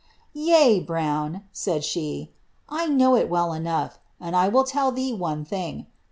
"Yea, 0.33 0.79
Brown," 0.79 1.43
said 1.51 1.83
she," 1.83 2.31
I 2.69 2.87
know 2.87 3.15
it 3.15 3.29
well 3.29 3.53
enough; 3.53 3.99
and 4.19 4.33
1 4.33 4.51
wdl 4.51 4.67
tell 4.67 4.91
ihee 4.91 5.15
one 5.15 5.45
thing. 5.45 5.85